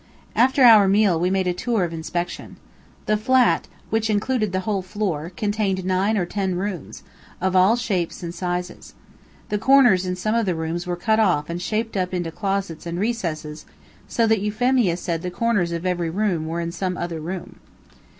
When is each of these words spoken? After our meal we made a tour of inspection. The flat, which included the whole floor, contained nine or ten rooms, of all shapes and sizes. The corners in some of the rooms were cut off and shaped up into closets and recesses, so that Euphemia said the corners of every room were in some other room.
After 0.35 0.63
our 0.63 0.87
meal 0.87 1.19
we 1.19 1.29
made 1.29 1.45
a 1.45 1.53
tour 1.53 1.83
of 1.83 1.93
inspection. 1.93 2.57
The 3.05 3.17
flat, 3.17 3.67
which 3.91 4.09
included 4.09 4.51
the 4.51 4.61
whole 4.61 4.81
floor, 4.81 5.31
contained 5.37 5.85
nine 5.85 6.17
or 6.17 6.25
ten 6.25 6.55
rooms, 6.55 7.03
of 7.39 7.55
all 7.55 7.75
shapes 7.75 8.23
and 8.23 8.33
sizes. 8.33 8.95
The 9.49 9.59
corners 9.59 10.07
in 10.07 10.15
some 10.15 10.33
of 10.33 10.47
the 10.47 10.55
rooms 10.55 10.87
were 10.87 10.95
cut 10.95 11.19
off 11.19 11.51
and 11.51 11.61
shaped 11.61 11.95
up 11.95 12.15
into 12.15 12.31
closets 12.31 12.87
and 12.87 12.99
recesses, 12.99 13.67
so 14.07 14.25
that 14.25 14.41
Euphemia 14.41 14.97
said 14.97 15.21
the 15.21 15.29
corners 15.29 15.71
of 15.71 15.85
every 15.85 16.09
room 16.09 16.47
were 16.47 16.61
in 16.61 16.71
some 16.71 16.97
other 16.97 17.19
room. 17.19 17.59